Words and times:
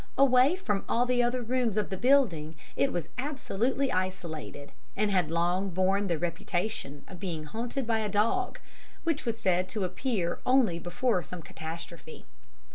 Away 0.17 0.55
from 0.55 0.83
all 0.89 1.05
the 1.05 1.21
other 1.21 1.43
rooms 1.43 1.77
of 1.77 1.91
the 1.91 1.95
building, 1.95 2.55
it 2.75 2.91
was 2.91 3.09
absolutely 3.19 3.91
isolated; 3.91 4.71
and 4.97 5.11
had 5.11 5.29
long 5.29 5.69
borne 5.69 6.07
the 6.07 6.17
reputation 6.17 7.03
of 7.07 7.19
being 7.19 7.43
haunted 7.43 7.85
by 7.85 7.99
a 7.99 8.09
dog, 8.09 8.57
which 9.03 9.25
was 9.25 9.37
said 9.37 9.69
to 9.69 9.83
appear 9.85 10.39
only 10.43 10.79
before 10.79 11.21
some 11.21 11.43
catastrophe. 11.43 12.25